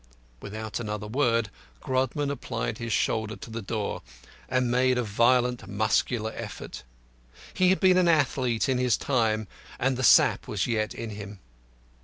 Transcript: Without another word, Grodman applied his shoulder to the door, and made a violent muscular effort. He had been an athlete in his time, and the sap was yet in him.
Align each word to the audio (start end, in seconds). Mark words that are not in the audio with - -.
Without 0.41 0.79
another 0.79 1.05
word, 1.05 1.51
Grodman 1.79 2.31
applied 2.31 2.79
his 2.79 2.91
shoulder 2.91 3.35
to 3.35 3.51
the 3.51 3.61
door, 3.61 4.01
and 4.49 4.71
made 4.71 4.97
a 4.97 5.03
violent 5.03 5.67
muscular 5.67 6.33
effort. 6.35 6.81
He 7.53 7.69
had 7.69 7.79
been 7.79 7.97
an 7.97 8.07
athlete 8.07 8.67
in 8.67 8.79
his 8.79 8.97
time, 8.97 9.47
and 9.77 9.97
the 9.97 10.03
sap 10.03 10.47
was 10.47 10.65
yet 10.65 10.95
in 10.95 11.11
him. 11.11 11.37